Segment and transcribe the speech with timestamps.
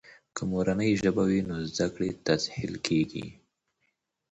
[0.35, 3.25] که مورنۍ ژبه وي، نو زده کړې تسهیل کیږي.